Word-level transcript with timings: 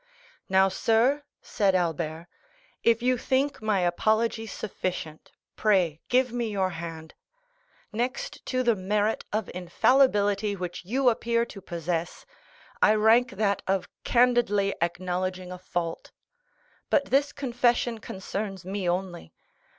"Now, 0.49 0.67
sir," 0.67 1.23
said 1.43 1.75
Albert, 1.75 2.25
"if 2.81 3.03
you 3.03 3.19
think 3.19 3.61
my 3.61 3.81
apology 3.81 4.47
sufficient, 4.47 5.31
pray 5.55 6.01
give 6.09 6.31
me 6.33 6.49
your 6.49 6.71
hand. 6.71 7.13
Next 7.93 8.43
to 8.47 8.63
the 8.63 8.75
merit 8.75 9.25
of 9.31 9.47
infallibility 9.53 10.55
which 10.55 10.83
you 10.83 11.09
appear 11.11 11.45
to 11.45 11.61
possess, 11.61 12.25
I 12.81 12.95
rank 12.95 13.33
that 13.33 13.61
of 13.67 13.87
candidly 14.03 14.73
acknowledging 14.81 15.51
a 15.51 15.59
fault. 15.59 16.11
But 16.89 17.11
this 17.11 17.31
confession 17.31 17.99
concerns 17.99 18.65
me 18.65 18.89
only. 18.89 19.35